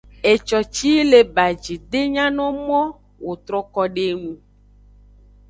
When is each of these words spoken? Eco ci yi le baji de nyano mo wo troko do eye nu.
Eco 0.31 0.57
ci 0.73 0.85
yi 0.95 1.01
le 1.11 1.19
baji 1.35 1.75
de 1.91 1.99
nyano 2.13 2.45
mo 2.65 2.81
wo 3.23 3.33
troko 3.45 3.81
do 3.93 4.01
eye 4.07 4.15
nu. 4.21 4.33